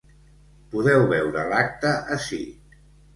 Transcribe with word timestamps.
Podeu 0.69 1.05
veure 1.11 1.43
l’acte 1.51 1.91
ací. 2.17 2.41